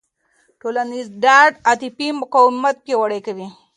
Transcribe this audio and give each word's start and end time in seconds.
ټولنیزه 0.59 1.11
ډاډ 1.23 1.51
عاطفي 1.67 2.07
مقاومت 2.21 2.75
پیاوړی 2.85 3.19
کوي. 3.27 3.47